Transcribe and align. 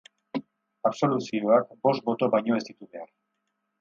Absoluzioak 0.91 1.69
bost 1.89 2.05
boto 2.09 2.31
baino 2.37 2.59
ez 2.63 2.67
ditu 2.71 2.89
behar. 2.97 3.13